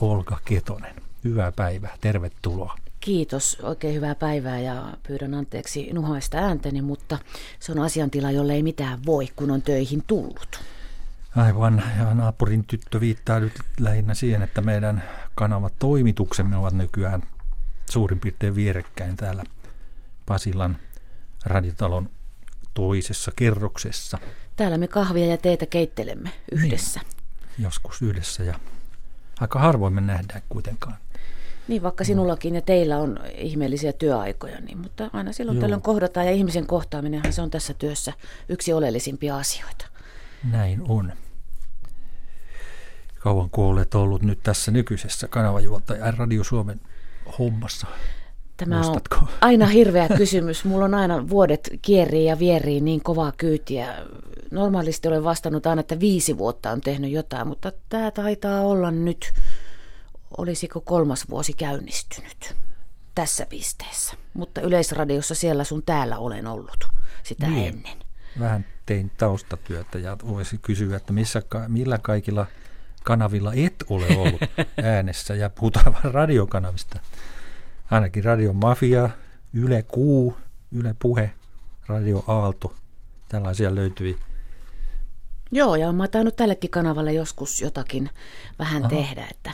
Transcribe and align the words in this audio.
Olga 0.00 0.38
Ketonen. 0.44 0.94
Hyvää 1.24 1.52
päivää, 1.52 1.96
tervetuloa. 2.00 2.76
Kiitos, 3.00 3.58
oikein 3.62 3.94
hyvää 3.94 4.14
päivää 4.14 4.60
ja 4.60 4.96
pyydän 5.08 5.34
anteeksi 5.34 5.92
nuhaista 5.92 6.38
ääntäni, 6.38 6.82
mutta 6.82 7.18
se 7.60 7.72
on 7.72 7.78
asiantila, 7.78 8.30
jolle 8.30 8.52
ei 8.52 8.62
mitään 8.62 8.98
voi, 9.06 9.28
kun 9.36 9.50
on 9.50 9.62
töihin 9.62 10.02
tullut. 10.06 10.64
Aivan, 11.36 11.82
ja 11.98 12.14
naapurin 12.14 12.64
tyttö 12.64 13.00
viittaa 13.00 13.40
nyt 13.40 13.52
lähinnä 13.80 14.14
siihen, 14.14 14.42
että 14.42 14.60
meidän 14.60 15.04
kanavat 15.34 15.72
toimituksemme 15.78 16.56
ovat 16.56 16.74
nykyään 16.74 17.22
suurin 17.90 18.20
piirtein 18.20 18.54
vierekkäin 18.54 19.16
täällä 19.16 19.44
Pasilan 20.26 20.76
radiotalon 21.44 22.10
toisessa 22.74 23.32
kerroksessa. 23.36 24.18
Täällä 24.56 24.78
me 24.78 24.88
kahvia 24.88 25.26
ja 25.26 25.36
teitä 25.36 25.66
keittelemme 25.66 26.30
yhdessä. 26.52 27.00
Niin, 27.00 27.64
joskus 27.64 28.02
yhdessä 28.02 28.42
ja 28.42 28.54
aika 29.40 29.58
harvoin 29.58 29.92
me 29.92 30.00
nähdään 30.00 30.42
kuitenkaan. 30.48 30.96
Niin, 31.68 31.82
vaikka 31.82 32.04
sinullakin 32.04 32.54
ja 32.54 32.62
teillä 32.62 32.98
on 32.98 33.18
ihmeellisiä 33.34 33.92
työaikoja, 33.92 34.60
niin, 34.60 34.78
mutta 34.78 35.10
aina 35.12 35.32
silloin 35.32 35.56
Joo. 35.56 35.60
tällöin 35.60 35.82
kohdataan 35.82 36.26
ja 36.26 36.32
ihmisen 36.32 36.66
kohtaaminenhan 36.66 37.32
se 37.32 37.42
on 37.42 37.50
tässä 37.50 37.74
työssä 37.74 38.12
yksi 38.48 38.72
oleellisimpia 38.72 39.36
asioita. 39.36 39.86
Näin 40.50 40.82
on. 40.88 41.12
Kauan 43.18 43.48
olet 43.56 43.94
ollut 43.94 44.22
nyt 44.22 44.38
tässä 44.42 44.70
nykyisessä 44.70 45.28
kanavajuontaja 45.28 46.10
Radio 46.10 46.44
Suomen 46.44 46.80
hommassa? 47.38 47.86
Tämä 48.56 48.74
Muistatko? 48.74 49.16
on 49.16 49.28
aina 49.40 49.66
hirveä 49.66 50.08
kysymys. 50.16 50.64
Mulla 50.64 50.84
on 50.84 50.94
aina 50.94 51.28
vuodet 51.28 51.70
kierrii 51.82 52.24
ja 52.24 52.38
vierii 52.38 52.80
niin 52.80 53.02
kovaa 53.02 53.32
kyytiä. 53.36 53.94
Normaalisti 54.54 55.08
olen 55.08 55.24
vastannut 55.24 55.66
aina, 55.66 55.80
että 55.80 56.00
viisi 56.00 56.38
vuotta 56.38 56.70
on 56.70 56.80
tehnyt 56.80 57.10
jotain, 57.10 57.48
mutta 57.48 57.72
tämä 57.88 58.10
taitaa 58.10 58.60
olla 58.60 58.90
nyt, 58.90 59.32
olisiko 60.38 60.80
kolmas 60.80 61.30
vuosi 61.30 61.52
käynnistynyt 61.52 62.56
tässä 63.14 63.46
pisteessä. 63.46 64.14
Mutta 64.34 64.60
Yleisradiossa 64.60 65.34
siellä 65.34 65.64
sun 65.64 65.82
täällä 65.82 66.18
olen 66.18 66.46
ollut 66.46 66.88
sitä 67.22 67.46
niin. 67.46 67.74
ennen. 67.74 67.98
Vähän 68.40 68.66
tein 68.86 69.10
taustatyötä 69.16 69.98
ja 69.98 70.16
voisin 70.26 70.58
kysyä, 70.58 70.96
että 70.96 71.12
missä, 71.12 71.42
millä 71.68 71.98
kaikilla 71.98 72.46
kanavilla 73.02 73.52
et 73.54 73.84
ole 73.88 74.06
ollut 74.18 74.40
äänessä 74.82 75.34
ja 75.34 75.50
puhutaan 75.50 75.92
vain 75.92 76.14
radiokanavista 76.14 77.00
ainakin 77.90 78.24
Radio 78.24 78.52
Mafia, 78.52 79.10
Yle 79.54 79.82
Kuu, 79.82 80.36
Yle 80.72 80.94
Puhe, 80.98 81.30
Radio 81.86 82.24
Aalto, 82.26 82.74
tällaisia 83.28 83.74
löytyi. 83.74 84.18
Joo, 85.54 85.76
ja 85.76 85.92
mä 85.92 86.08
tainnut 86.08 86.36
tällekin 86.36 86.70
kanavalle 86.70 87.12
joskus 87.12 87.60
jotakin 87.60 88.10
vähän 88.58 88.82
Aha. 88.82 88.90
tehdä, 88.90 89.26
että 89.30 89.52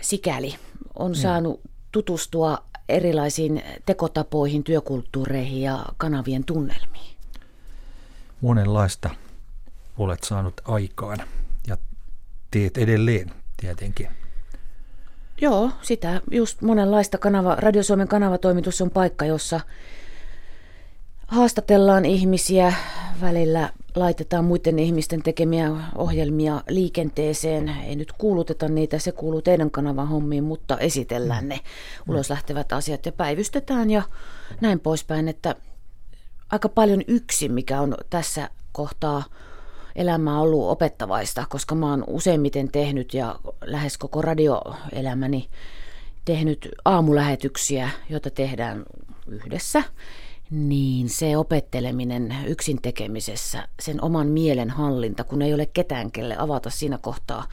sikäli 0.00 0.54
on 0.94 1.10
ja. 1.12 1.20
saanut 1.20 1.60
tutustua 1.92 2.58
erilaisiin 2.88 3.62
tekotapoihin, 3.86 4.64
työkulttuureihin 4.64 5.62
ja 5.62 5.84
kanavien 5.96 6.44
tunnelmiin. 6.44 7.16
Monenlaista 8.40 9.10
olet 9.98 10.24
saanut 10.24 10.60
aikaan 10.64 11.18
ja 11.66 11.76
teet 12.50 12.78
edelleen 12.78 13.32
tietenkin. 13.56 14.08
Joo, 15.40 15.70
sitä 15.82 16.20
just 16.30 16.62
monenlaista 16.62 17.18
kanava, 17.18 17.54
Radio 17.54 17.82
Suomen 17.82 18.08
kanavatoimitus 18.08 18.80
on 18.80 18.90
paikka, 18.90 19.24
jossa 19.24 19.60
haastatellaan 21.26 22.04
ihmisiä, 22.04 22.72
välillä 23.20 23.70
laitetaan 23.96 24.44
muiden 24.44 24.78
ihmisten 24.78 25.22
tekemiä 25.22 25.70
ohjelmia 25.94 26.62
liikenteeseen. 26.68 27.68
Ei 27.68 27.96
nyt 27.96 28.12
kuuluteta 28.12 28.68
niitä, 28.68 28.98
se 28.98 29.12
kuuluu 29.12 29.42
teidän 29.42 29.70
kanavan 29.70 30.08
hommiin, 30.08 30.44
mutta 30.44 30.78
esitellään 30.78 31.44
mm. 31.44 31.48
ne 31.48 31.60
ulos 32.08 32.30
lähtevät 32.30 32.72
asiat 32.72 33.06
ja 33.06 33.12
päivystetään 33.12 33.90
ja 33.90 34.02
näin 34.60 34.80
poispäin, 34.80 35.28
että 35.28 35.54
aika 36.52 36.68
paljon 36.68 37.02
yksin, 37.08 37.52
mikä 37.52 37.80
on 37.80 37.94
tässä 38.10 38.50
kohtaa 38.72 39.24
elämä 39.94 40.34
on 40.34 40.42
ollut 40.42 40.70
opettavaista, 40.70 41.44
koska 41.48 41.74
mä 41.74 41.90
oon 41.90 42.04
useimmiten 42.06 42.68
tehnyt 42.72 43.14
ja 43.14 43.38
lähes 43.64 43.98
koko 43.98 44.22
radioelämäni 44.22 45.48
tehnyt 46.24 46.68
aamulähetyksiä, 46.84 47.90
joita 48.10 48.30
tehdään 48.30 48.84
yhdessä, 49.28 49.82
niin 50.50 51.08
se 51.08 51.36
opetteleminen 51.36 52.34
yksin 52.46 52.82
tekemisessä, 52.82 53.68
sen 53.80 54.04
oman 54.04 54.26
mielen 54.26 54.70
hallinta, 54.70 55.24
kun 55.24 55.42
ei 55.42 55.54
ole 55.54 55.66
ketään 55.66 56.10
kelle 56.10 56.36
avata 56.38 56.70
siinä 56.70 56.98
kohtaa, 56.98 57.44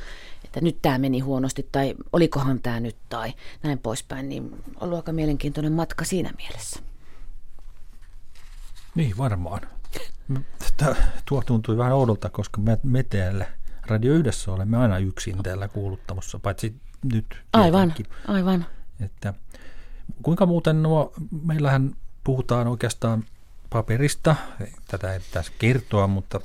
että 0.46 0.62
nyt 0.62 0.78
tämä 0.82 0.98
meni 0.98 1.20
huonosti 1.20 1.70
tai 1.72 1.96
olikohan 2.14 2.62
tämä 2.62 2.80
nyt 2.80 2.98
tai 3.10 3.34
näin 3.64 3.80
poispäin, 3.80 4.30
niin 4.30 4.44
on 4.44 4.76
ollut 4.80 4.98
aika 4.98 5.14
mielenkiintoinen 5.14 5.74
matka 5.74 6.06
siinä 6.06 6.34
mielessä. 6.38 6.80
Niin 8.96 9.18
varmaan. 9.18 9.62
Tuo 11.26 11.44
tuntui 11.46 11.78
vähän 11.78 11.94
oudolta, 11.94 12.30
koska 12.30 12.62
me, 12.62 12.80
me 12.84 13.04
täällä 13.04 13.46
Radio 13.86 14.14
Yhdessä 14.14 14.52
olemme 14.52 14.78
aina 14.78 14.98
yksin 14.98 15.44
täällä 15.44 15.68
kuuluttamassa, 15.68 16.40
paitsi 16.40 16.76
nyt. 17.14 17.44
Aivan, 17.54 17.90
jotenkin. 17.90 18.06
aivan. 18.28 18.66
Että, 19.00 19.34
kuinka 20.22 20.46
muuten 20.46 20.84
nuo, 20.84 21.14
meillähän 21.44 21.96
puhutaan 22.24 22.68
oikeastaan 22.68 23.24
paperista, 23.70 24.36
tätä 24.88 25.14
ei 25.14 25.20
tässä 25.32 25.52
kertoa, 25.60 26.08
mutta 26.08 26.42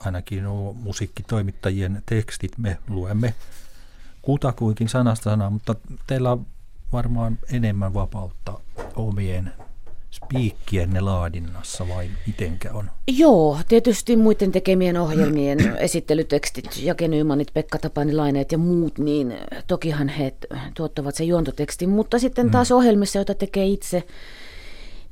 ainakin 0.00 0.44
nuo 0.44 0.72
musiikkitoimittajien 0.72 2.02
tekstit 2.06 2.58
me 2.58 2.78
luemme 2.88 3.34
kutakuinkin 4.22 4.88
sanasta 4.88 5.30
sanaa, 5.30 5.50
mutta 5.50 5.74
teillä 6.06 6.32
on 6.32 6.46
varmaan 6.92 7.38
enemmän 7.52 7.94
vapautta 7.94 8.60
omien 8.96 9.52
spiikkienne 10.10 11.00
laadinnassa 11.00 11.88
vai 11.88 12.10
mitenkä 12.26 12.72
on? 12.72 12.90
Joo, 13.08 13.58
tietysti 13.68 14.16
muiden 14.16 14.52
tekemien 14.52 14.96
ohjelmien 14.96 15.58
esittelytekstit, 15.78 16.82
Jake 16.82 17.08
Nymanit, 17.08 17.54
Pekka 17.54 17.78
Tapanilaineet 17.78 18.52
ja 18.52 18.58
muut, 18.58 18.98
niin 18.98 19.34
tokihan 19.66 20.08
he 20.08 20.34
tuottavat 20.74 21.14
sen 21.14 21.28
juontotekstin, 21.28 21.88
mutta 21.88 22.18
sitten 22.18 22.50
taas 22.50 22.70
mm. 22.70 22.76
ohjelmissa, 22.76 23.18
joita 23.18 23.34
tekee 23.34 23.66
itse, 23.66 24.02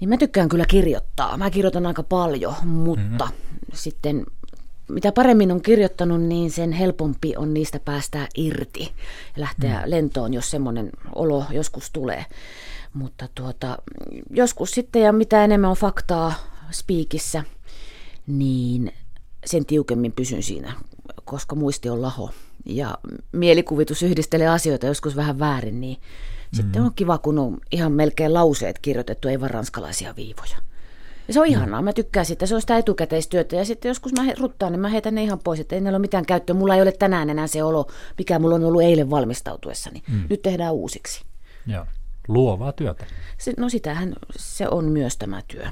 niin 0.03 0.09
mä 0.09 0.17
tykkään 0.17 0.49
kyllä 0.49 0.65
kirjoittaa. 0.69 1.37
Mä 1.37 1.51
kirjoitan 1.51 1.87
aika 1.87 2.03
paljon, 2.03 2.55
mutta 2.65 3.25
mm-hmm. 3.25 3.67
sitten 3.75 4.27
mitä 4.89 5.13
paremmin 5.13 5.53
on 5.53 5.63
kirjoittanut, 5.63 6.23
niin 6.23 6.51
sen 6.51 6.73
helpompi 6.73 7.37
on 7.37 7.55
niistä 7.55 7.81
päästää 7.85 8.29
irti 8.37 8.83
ja 9.37 9.41
lähteä 9.41 9.83
mm. 9.85 9.91
lentoon, 9.91 10.35
jos 10.35 10.51
semmoinen 10.51 10.91
olo 11.15 11.45
joskus 11.51 11.91
tulee. 11.91 12.27
Mutta 12.95 13.29
tuota, 13.35 13.79
joskus 14.31 14.71
sitten, 14.71 15.03
ja 15.03 15.13
mitä 15.13 15.45
enemmän 15.45 15.71
on 15.71 15.77
faktaa 15.77 16.35
spiikissä, 16.71 17.45
niin 18.27 18.93
sen 19.47 19.67
tiukemmin 19.67 20.13
pysyn 20.13 20.43
siinä, 20.43 20.73
koska 21.25 21.55
muisti 21.57 21.89
on 21.89 22.03
laho. 22.03 22.31
Ja 22.65 22.99
mielikuvitus 23.33 24.03
yhdistelee 24.03 24.49
asioita 24.49 24.87
joskus 24.87 25.17
vähän 25.17 25.39
väärin, 25.39 25.81
niin 25.81 25.97
mm. 26.53 26.57
sitten 26.57 26.83
on 26.83 26.95
kiva, 26.97 27.19
kun 27.19 27.39
on 27.39 27.59
ihan 27.71 27.93
melkein 27.93 28.35
lauseet 28.35 28.79
kirjoitettu, 28.79 29.29
ei 29.29 29.41
vaan 29.41 29.51
ranskalaisia 29.51 30.17
viivoja. 30.17 30.57
Ja 31.29 31.35
se 31.35 31.41
on 31.41 31.47
mm. 31.47 31.53
ihanaa, 31.53 31.83
mä 31.83 31.93
tykkään 31.93 32.27
sitä, 32.27 32.47
se 32.47 32.55
on 32.55 32.61
sitä 32.61 32.79
etukäteistyötä 32.79 33.57
ja 33.57 33.65
sitten 33.65 33.89
joskus 33.89 34.13
mä 34.13 34.23
ruttaan, 34.39 34.73
niin 34.73 34.81
mä 34.81 34.89
heitän 34.89 35.15
ne 35.15 35.23
ihan 35.23 35.41
pois, 35.45 35.61
että 35.61 35.75
ei 35.75 35.81
näillä 35.81 35.97
ole 35.97 36.03
mitään 36.03 36.27
käyttöä. 36.27 36.55
Mulla 36.55 36.75
ei 36.75 36.83
ole 36.83 36.93
tänään 36.93 37.31
enää 37.31 37.47
se 37.47 37.63
olo, 37.63 37.91
mikä 38.19 38.39
mulla 38.39 38.55
on 38.55 38.65
ollut 38.65 38.83
eilen 38.83 39.11
valmistautuessani. 39.11 40.03
Mm. 40.09 40.23
Nyt 40.31 40.43
tehdään 40.43 40.73
uusiksi. 40.73 41.25
Joo 41.67 41.87
luovaa 42.29 42.73
työtä. 42.73 43.07
No 43.59 43.69
sitähän 43.69 44.13
se 44.37 44.69
on 44.69 44.85
myös 44.85 45.17
tämä 45.17 45.43
työ. 45.49 45.67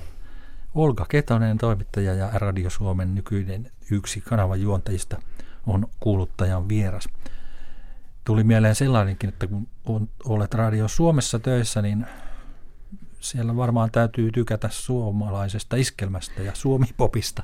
Olga 0.74 1.06
Ketonen, 1.08 1.58
toimittaja 1.58 2.14
ja 2.14 2.30
Radio 2.34 2.70
Suomen 2.70 3.14
nykyinen 3.14 3.70
yksi 3.90 4.20
kanavan 4.20 4.60
juontajista, 4.60 5.22
on 5.66 5.86
kuuluttajan 6.00 6.69
vieras. 6.69 7.08
Tuli 8.30 8.44
mieleen 8.44 8.74
sellainenkin, 8.74 9.28
että 9.28 9.48
kun 9.84 10.08
olet 10.25 10.55
Radio 10.55 10.88
Suomessa 10.88 11.38
töissä, 11.38 11.82
niin 11.82 12.06
siellä 13.20 13.56
varmaan 13.56 13.90
täytyy 13.90 14.31
tykätä 14.32 14.69
suomalaisesta 14.72 15.76
iskelmästä 15.76 16.43
ja 16.43 16.52
suomipopista, 16.55 17.43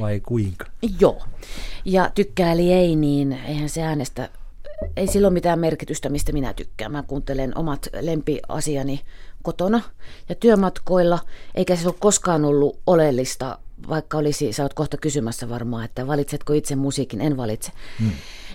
vai 0.00 0.20
kuinka? 0.20 0.66
Joo, 1.00 1.22
ja 1.84 2.10
tykkääli 2.14 2.72
ei, 2.72 2.96
niin 2.96 3.32
eihän 3.32 3.68
se 3.68 3.82
äänestä 3.82 4.28
ei 4.96 5.06
sillä 5.06 5.30
mitään 5.30 5.58
merkitystä, 5.58 6.08
mistä 6.08 6.32
minä 6.32 6.54
tykkään. 6.54 6.92
Mä 6.92 7.02
kuuntelen 7.02 7.58
omat 7.58 7.88
lempiasiani 8.00 9.00
kotona 9.42 9.80
ja 10.28 10.34
työmatkoilla, 10.34 11.18
eikä 11.54 11.76
se 11.76 11.88
ole 11.88 11.96
koskaan 11.98 12.44
ollut 12.44 12.80
oleellista, 12.86 13.58
vaikka 13.88 14.18
olisi, 14.18 14.52
sä 14.52 14.62
oot 14.62 14.74
kohta 14.74 14.96
kysymässä 14.96 15.48
varmaan, 15.48 15.84
että 15.84 16.06
valitsetko 16.06 16.52
itse 16.52 16.76
musiikin, 16.76 17.20
en 17.20 17.36
valitse. 17.36 17.72
Hmm. 18.00 18.10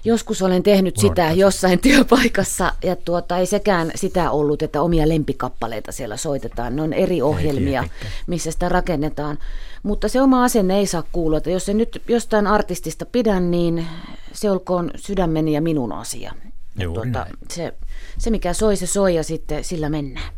Joskus 0.05 0.41
olen 0.41 0.63
tehnyt 0.63 0.97
sitä 0.97 1.31
jossain 1.31 1.79
työpaikassa 1.87 2.73
ja 2.83 2.95
tuota, 2.95 3.37
ei 3.37 3.45
sekään 3.45 3.91
sitä 3.95 4.31
ollut, 4.31 4.61
että 4.61 4.81
omia 4.81 5.09
lempikappaleita 5.09 5.91
siellä 5.91 6.17
soitetaan. 6.17 6.75
Ne 6.75 6.81
on 6.81 6.93
eri 6.93 7.21
ohjelmia, 7.21 7.83
missä 8.27 8.51
sitä 8.51 8.69
rakennetaan. 8.69 9.37
Mutta 9.83 10.07
se 10.07 10.21
oma 10.21 10.43
asenne 10.43 10.77
ei 10.77 10.85
saa 10.85 11.03
kuulua, 11.11 11.37
että 11.37 11.49
jos 11.49 11.65
se 11.65 11.73
nyt 11.73 12.01
jostain 12.07 12.47
artistista 12.47 13.05
pidän, 13.05 13.51
niin 13.51 13.87
se 14.33 14.51
olkoon 14.51 14.91
sydämeni 14.95 15.53
ja 15.53 15.61
minun 15.61 15.91
asia. 15.91 16.33
Juuri 16.79 17.01
tuota, 17.01 17.19
näin. 17.19 17.33
se, 17.51 17.73
se, 18.17 18.29
mikä 18.29 18.53
soi, 18.53 18.75
se 18.75 18.87
soi 18.87 19.15
ja 19.15 19.23
sitten 19.23 19.63
sillä 19.63 19.89
mennään. 19.89 20.33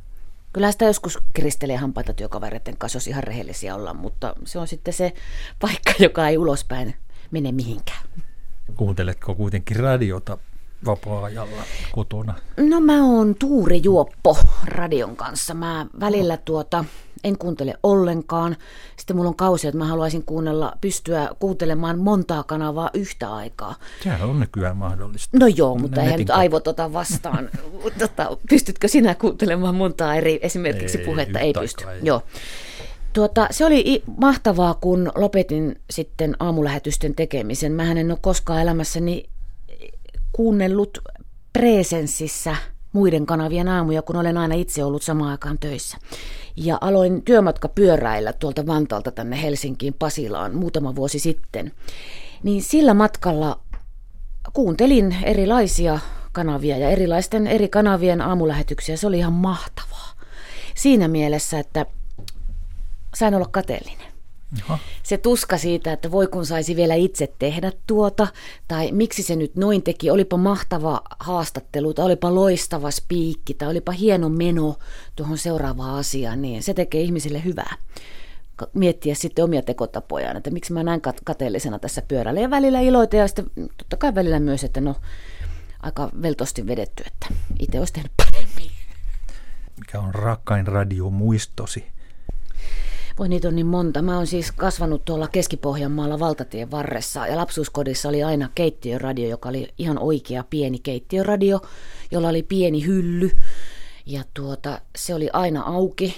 Kyllä 0.54 0.72
sitä 0.72 0.86
joskus 0.86 1.20
kristelee 1.34 1.78
hampaita 1.78 2.14
työkavereiden 2.14 2.78
kanssa, 2.78 2.98
jos 2.98 3.08
ihan 3.08 3.24
rehellisiä 3.24 3.76
ollaan, 3.76 3.96
mutta 3.98 4.36
se 4.46 4.60
on 4.60 4.68
sitten 4.68 4.94
se 4.94 5.14
paikka, 5.60 5.92
joka 6.00 6.28
ei 6.28 6.38
ulospäin 6.38 6.96
mene 7.32 7.52
mihinkään. 7.52 8.04
Kuunteletko 8.76 9.36
kuitenkin 9.36 9.78
radiota 9.78 10.38
vapaa-ajalla 10.86 11.64
kotona? 11.92 12.34
No 12.58 12.80
mä 12.80 13.06
oon 13.06 13.36
Tuuri 13.36 13.82
Juoppo 13.84 14.38
radion 14.66 15.16
kanssa. 15.16 15.54
Mä 15.54 15.86
välillä 16.00 16.38
tuota, 16.38 16.86
en 17.24 17.38
kuuntele 17.38 17.74
ollenkaan. 17.84 18.56
Sitten 18.98 19.16
mulla 19.16 19.30
on 19.30 19.36
kausi, 19.36 19.68
että 19.68 19.78
mä 19.78 19.86
haluaisin 19.86 20.24
kuunnella, 20.24 20.74
pystyä 20.82 21.30
kuuntelemaan 21.40 22.00
montaa 22.00 22.44
kanavaa 22.44 22.90
yhtä 22.94 23.34
aikaa. 23.34 23.76
Sehän 24.04 24.30
on 24.30 24.40
nykyään 24.40 24.78
mahdollista. 24.78 25.38
No 25.38 25.48
joo, 25.48 25.78
mutta 25.78 26.02
eihän 26.02 26.20
nyt 26.20 26.30
aivot 26.30 26.68
ota 26.68 26.94
vastaan. 26.94 27.50
tota, 28.00 28.38
pystytkö 28.50 28.88
sinä 28.88 29.16
kuuntelemaan 29.16 29.76
montaa 29.76 30.16
eri 30.16 30.40
esimerkiksi 30.42 30.98
Ei, 30.98 31.06
puhetta? 31.06 31.40
Ei 31.40 31.54
pysty. 31.54 31.84
ei. 31.90 32.00
Joo. 32.04 32.24
Tuota, 33.14 33.48
se 33.52 33.66
oli 33.66 34.04
mahtavaa, 34.18 34.74
kun 34.74 35.12
lopetin 35.16 35.80
sitten 35.90 36.36
aamulähetysten 36.40 37.16
tekemisen. 37.16 37.72
Mä 37.72 37.92
en 37.92 38.12
ole 38.12 38.20
koskaan 38.22 38.62
elämässäni 38.62 39.30
kuunnellut 40.32 40.98
presenssissä 41.54 42.56
muiden 42.94 43.26
kanavien 43.26 43.68
aamuja, 43.68 44.02
kun 44.02 44.16
olen 44.16 44.38
aina 44.38 44.56
itse 44.56 44.84
ollut 44.84 45.04
samaan 45.04 45.32
aikaan 45.32 45.60
töissä. 45.60 45.98
Ja 46.56 46.78
aloin 46.82 47.24
työmatka 47.24 47.68
pyöräillä 47.68 48.34
tuolta 48.34 48.68
Vantaalta 48.68 49.12
tänne 49.12 49.42
Helsinkiin 49.42 49.94
Pasilaan 49.94 50.56
muutama 50.56 50.96
vuosi 50.96 51.20
sitten. 51.20 51.72
Niin 52.44 52.62
sillä 52.62 52.94
matkalla 52.94 53.60
kuuntelin 54.54 55.16
erilaisia 55.24 56.00
kanavia 56.32 56.78
ja 56.78 56.90
erilaisten 56.90 57.48
eri 57.48 57.70
kanavien 57.70 58.22
aamulähetyksiä. 58.22 58.98
Se 58.98 59.08
oli 59.08 59.18
ihan 59.18 59.34
mahtavaa. 59.34 60.12
Siinä 60.76 61.08
mielessä, 61.08 61.60
että 61.60 61.86
sain 63.16 63.36
olla 63.36 63.48
kateellinen 63.52 64.17
Jaha. 64.60 64.80
se 65.04 65.18
tuska 65.18 65.58
siitä, 65.58 65.94
että 65.94 66.12
voi 66.12 66.28
kun 66.28 66.46
saisi 66.46 66.76
vielä 66.76 66.94
itse 66.94 67.34
tehdä 67.40 67.72
tuota, 67.88 68.28
tai 68.68 68.92
miksi 68.92 69.24
se 69.24 69.36
nyt 69.36 69.56
noin 69.56 69.84
teki, 69.84 70.10
olipa 70.10 70.38
mahtava 70.38 71.02
haastattelu, 71.20 71.94
tai 71.94 72.06
olipa 72.06 72.36
loistava 72.36 72.92
spiikki, 72.92 73.54
tai 73.54 73.70
olipa 73.70 73.92
hieno 73.92 74.30
meno 74.30 74.76
tuohon 75.16 75.38
seuraavaan 75.38 75.96
asiaan, 75.96 76.42
niin 76.42 76.64
se 76.64 76.74
tekee 76.74 77.02
ihmisille 77.02 77.44
hyvää. 77.44 77.76
Miettiä 78.74 79.16
sitten 79.16 79.46
omia 79.46 79.62
tekotapojaan, 79.62 80.38
että 80.38 80.52
miksi 80.52 80.74
mä 80.74 80.84
näin 80.84 81.02
kat- 81.08 81.22
kateellisena 81.24 81.80
tässä 81.80 82.02
pyörällä, 82.02 82.40
ja 82.42 82.50
välillä 82.50 82.80
iloita, 82.80 83.16
ja 83.16 83.28
sitten 83.28 83.46
totta 83.78 83.98
kai 83.98 84.16
välillä 84.16 84.40
myös, 84.40 84.64
että 84.64 84.82
no, 84.82 84.96
aika 85.80 86.10
veltosti 86.22 86.68
vedetty, 86.68 87.04
että 87.08 87.28
itse 87.60 87.80
olisi 87.80 87.94
tehnyt 87.94 88.12
paremmin. 88.18 88.72
Mikä 89.80 90.00
on 90.00 90.16
rakkain 90.16 90.68
radiomuistosi? 90.68 91.86
Voi 93.20 93.30
niitä 93.30 93.48
on 93.48 93.56
niin 93.56 93.66
monta. 93.66 94.02
Mä 94.02 94.18
oon 94.18 94.28
siis 94.28 94.52
kasvanut 94.52 95.06
tuolla 95.06 95.28
Keski-Pohjanmaalla 95.28 96.20
valtatien 96.20 96.72
varressa 96.72 97.28
ja 97.28 97.38
lapsuuskodissa 97.38 98.10
oli 98.10 98.24
aina 98.24 98.50
keittiöradio, 98.56 99.30
joka 99.30 99.50
oli 99.50 99.74
ihan 99.78 100.00
oikea 100.00 100.44
pieni 100.50 100.80
keittiöradio, 100.80 101.62
jolla 102.12 102.30
oli 102.30 102.44
pieni 102.44 102.86
hylly 102.86 103.32
ja 104.06 104.24
tuota, 104.34 104.82
se 104.96 105.14
oli 105.14 105.30
aina 105.34 105.62
auki 105.62 106.16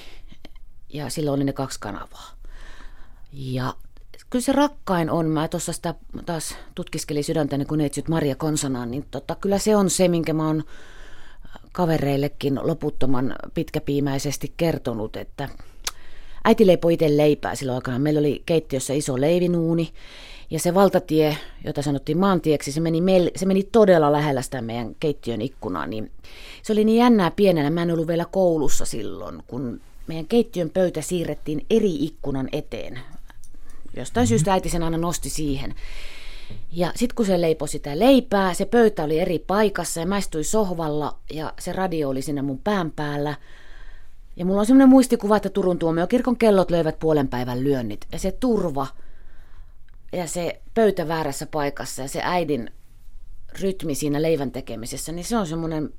ja 0.94 1.10
sillä 1.10 1.32
oli 1.32 1.44
ne 1.44 1.54
kaksi 1.54 1.80
kanavaa. 1.80 2.32
Ja 3.34 3.74
kyllä 4.30 4.44
se 4.44 4.52
rakkain 4.52 5.10
on, 5.10 5.26
mä 5.26 5.48
tuossa 5.48 5.74
sitä 5.74 5.96
taas 6.26 6.56
tutkiskelin 6.76 7.24
sydäntäni, 7.24 7.66
kun 7.66 7.78
neitsyt 7.78 8.08
Maria 8.08 8.36
Konsanaan, 8.36 8.92
niin 8.92 9.06
tota, 9.12 9.36
kyllä 9.36 9.58
se 9.58 9.76
on 9.76 9.90
se, 9.90 10.08
minkä 10.08 10.34
mä 10.34 10.48
oon 10.48 10.64
kavereillekin 11.72 12.60
loputtoman 12.64 13.36
pitkäpiimäisesti 13.54 14.54
kertonut, 14.58 15.16
että 15.16 15.50
äiti 16.50 16.68
leipoi 16.68 16.94
itse 16.94 17.18
leipää 17.18 17.56
silloin 17.56 17.76
aikana. 17.76 18.00
Meillä 18.00 18.20
oli 18.20 18.44
keittiössä 18.46 18.94
iso 18.94 19.22
leivinuuni 19.22 19.90
ja 20.52 20.60
se 20.60 20.74
valtatie, 20.74 21.38
jota 21.66 21.82
sanottiin 21.82 22.18
maantieksi, 22.18 22.72
se 22.72 22.82
meni, 22.82 23.02
meil, 23.02 23.30
se 23.36 23.46
meni 23.46 23.64
todella 23.64 24.12
lähellä 24.12 24.42
sitä 24.42 24.62
meidän 24.62 24.96
keittiön 25.00 25.42
ikkunaa. 25.42 25.88
Niin 25.88 26.12
se 26.64 26.74
oli 26.74 26.84
niin 26.84 26.98
jännää 26.98 27.32
pienenä, 27.32 27.70
mä 27.70 27.82
en 27.82 27.92
ollut 27.92 28.08
vielä 28.08 28.26
koulussa 28.32 28.86
silloin, 28.86 29.44
kun 29.48 29.82
meidän 30.08 30.28
keittiön 30.28 30.70
pöytä 30.70 31.02
siirrettiin 31.02 31.66
eri 31.70 31.96
ikkunan 31.96 32.50
eteen. 32.52 33.00
Jostain 33.98 34.28
syystä 34.28 34.54
äiti 34.54 34.70
sen 34.70 34.84
aina 34.84 34.98
nosti 34.98 35.30
siihen. 35.30 35.76
Ja 36.72 36.92
sitten 36.96 37.16
kun 37.16 37.26
se 37.26 37.42
leipoi 37.42 37.68
sitä 37.68 38.00
leipää, 38.00 38.54
se 38.54 38.66
pöytä 38.66 39.04
oli 39.04 39.20
eri 39.20 39.40
paikassa 39.40 40.00
ja 40.00 40.06
mä 40.06 40.18
istuin 40.18 40.46
sohvalla 40.46 41.16
ja 41.34 41.54
se 41.60 41.74
radio 41.74 42.10
oli 42.10 42.22
siinä 42.22 42.42
mun 42.42 42.60
pään 42.60 42.92
päällä. 42.92 43.36
Ja 44.40 44.46
mulla 44.46 44.60
on 44.60 44.66
semmoinen 44.66 44.90
muistikuva, 44.90 45.38
että 45.38 45.50
Turun 45.50 45.80
tuomiokirkon 45.80 46.38
kellot 46.38 46.72
löivät 46.72 47.00
puolen 47.00 47.28
päivän 47.28 47.64
lyönnit. 47.64 48.08
Ja 48.12 48.20
se 48.20 48.32
turva 48.32 48.88
ja 50.14 50.28
se 50.28 50.62
pöytä 50.74 51.08
väärässä 51.08 51.46
paikassa 51.46 52.02
ja 52.02 52.08
se 52.08 52.22
äidin 52.24 52.72
rytmi 53.62 53.96
siinä 53.96 54.22
leivän 54.22 54.52
tekemisessä, 54.52 55.12
niin 55.12 55.26
se 55.26 55.38
on 55.38 55.48
semmoinen, 55.48 55.94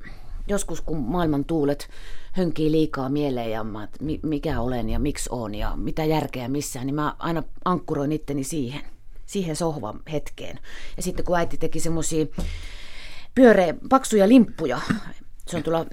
joskus 0.49 0.81
kun 0.81 0.99
maailman 0.99 1.45
tuulet 1.45 1.89
hönkii 2.33 2.73
liikaa 2.73 3.09
mieleen 3.09 3.51
ja 3.51 3.65
mä, 3.65 3.89
mikä 4.23 4.61
olen 4.61 4.91
ja 4.91 4.99
miksi 4.99 5.29
on 5.33 5.55
ja 5.55 5.77
mitä 5.77 6.05
järkeä 6.05 6.49
missään, 6.49 6.87
niin 6.87 6.95
mä 6.95 7.15
aina 7.19 7.43
ankkuroin 7.65 8.13
itteni 8.13 8.45
siihen, 8.45 8.81
siihen 9.27 9.57
sohvan 9.57 10.01
hetkeen. 10.13 10.59
Ja 10.97 11.03
sitten 11.03 11.25
kun 11.25 11.37
äiti 11.37 11.57
teki 11.57 11.81
semmoisia 11.81 12.27
pyöreä, 13.35 13.75
paksuja 13.89 14.29
limppuja, 14.29 14.81
se 15.47 15.57
on 15.57 15.63
tuolla 15.63 15.87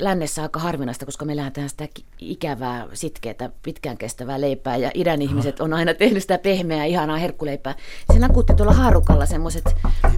lännessä 0.00 0.42
aika 0.42 0.60
harvinaista, 0.60 1.06
koska 1.06 1.24
meillähän 1.24 1.52
tehdään 1.52 1.70
sitä 1.70 1.88
ikävää, 2.18 2.86
sitkeää, 2.92 3.50
pitkään 3.62 3.98
kestävää 3.98 4.40
leipää 4.40 4.76
ja 4.76 4.90
idän 4.94 5.22
ihmiset 5.22 5.60
on 5.60 5.72
aina 5.72 5.94
tehnyt 5.94 6.22
sitä 6.22 6.38
pehmeää, 6.38 6.84
ihanaa 6.84 7.16
herkkuleipää. 7.16 7.74
Se 8.12 8.18
nakutti 8.18 8.54
tuolla 8.54 8.74
haarukalla 8.74 9.26
semmoiset 9.26 9.64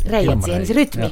reijät 0.06 0.42
siihen, 0.42 0.58
niin 0.60 0.66
se 0.66 0.72
rytmi 0.72 1.02
Ja, 1.02 1.10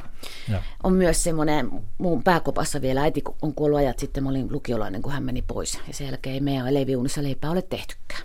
ja. 0.49 0.63
on 0.83 0.93
myös 0.93 1.25
semmoinen 1.25 1.71
mun 1.99 2.23
pääkopassa 2.23 2.83
vielä. 2.83 3.03
Äiti 3.03 3.23
on 3.43 3.55
kuollut 3.55 3.79
ajat 3.79 3.99
sitten, 3.99 4.23
mä 4.23 4.31
olin 4.31 4.53
lukiolainen, 4.53 5.03
kun 5.03 5.13
hän 5.13 5.23
meni 5.23 5.43
pois. 5.43 5.81
Ja 5.89 5.95
sen 5.95 6.07
jälkeen 6.07 6.35
ei 6.35 6.41
meidän 6.41 6.75
leiviuunissa 6.75 7.23
leipää 7.23 7.51
ole 7.51 7.63
tehtykään. 7.63 8.23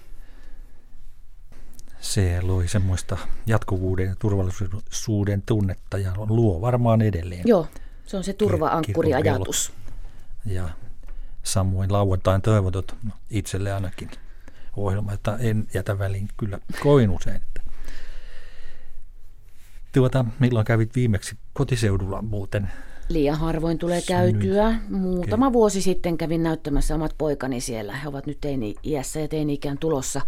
Se 2.00 2.39
loi 2.41 2.68
semmoista 2.68 3.18
jatkuvuuden 3.45 4.07
ja 4.07 4.15
turvallisuuden 4.19 5.44
tunnetta 5.45 5.97
ja 5.97 6.13
luo 6.18 6.62
varmaan 6.62 7.01
edelleen. 7.01 7.41
Joo, 7.45 7.68
se 8.06 8.18
on 8.18 8.24
se 8.24 8.33
turva-ankkuri-ajatus. 8.33 9.71
Ja 10.45 10.69
samoin 11.44 11.94
lauantain 11.94 12.42
toivotot 12.42 12.95
itselle 13.30 13.73
ainakin 13.73 14.09
ohjelma, 14.78 15.14
että 15.14 15.38
en 15.40 15.68
jätä 15.73 16.00
väliin 16.00 16.28
kyllä 16.38 16.59
kovin 16.80 17.09
usein. 17.09 17.35
Että. 17.35 17.62
Tuota, 19.94 20.26
milloin 20.40 20.66
kävit 20.66 20.95
viimeksi 20.95 21.38
kotiseudulla 21.54 22.21
muuten? 22.21 22.71
Liian 23.09 23.38
harvoin 23.38 23.78
tulee 23.78 24.02
käytyä. 24.02 24.80
Muutama 24.90 25.54
vuosi 25.54 25.81
sitten 25.81 26.18
kävin 26.18 26.44
näyttämässä 26.44 26.95
omat 26.95 27.16
poikani 27.18 27.62
siellä. 27.62 27.95
He 27.95 28.07
ovat 28.07 28.28
nyt 28.28 28.42
teini-iässä 28.42 29.19
ja 29.19 29.28
teini-ikään 29.28 29.78
tulossa. 29.78 30.21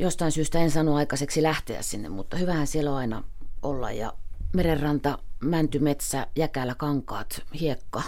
Jostain 0.00 0.32
syystä 0.32 0.58
en 0.58 0.70
saanut 0.70 0.96
aikaiseksi 0.96 1.42
lähteä 1.42 1.82
sinne, 1.82 2.08
mutta 2.08 2.36
hyvähän 2.36 2.66
siellä 2.66 2.90
on 2.90 2.96
aina 2.96 3.24
olla. 3.62 3.92
Ja 3.92 4.12
merenranta, 4.52 5.18
mäntymetsä, 5.40 6.26
jäkälä, 6.36 6.74
kankaat, 6.74 7.42
hiekka. 7.60 8.02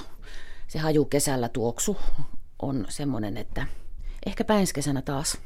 Se 0.68 0.78
haju 0.78 1.04
kesällä 1.04 1.48
tuoksu 1.48 1.96
on 2.62 2.86
semmoinen, 2.88 3.36
että 3.36 3.66
ehkäpä 4.26 4.54
ensi 4.54 4.74
kesänä 4.74 5.02
taas. 5.02 5.38